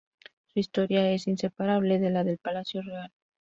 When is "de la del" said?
1.99-2.39